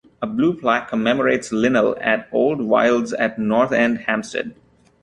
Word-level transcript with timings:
A 0.19 0.25
blue 0.25 0.55
plaque 0.57 0.87
commemorates 0.87 1.51
Linnell 1.51 1.95
at 2.01 2.27
Old 2.31 2.57
Wyldes' 2.57 3.13
at 3.19 3.37
North 3.37 3.71
End, 3.71 3.99
Hampstead. 4.07 4.55